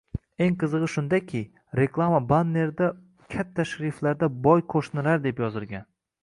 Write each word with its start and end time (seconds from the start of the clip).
Eng 0.43 0.53
qizig‘i 0.61 0.87
shundaki, 0.93 1.41
reklama 1.79 2.21
bannerida 2.31 2.87
katta 3.35 3.67
shriftlarda 3.73 4.31
“Boy 4.49 4.65
qo‘shnilar” 4.75 5.23
deb 5.29 5.45
yozilgan 5.47 5.89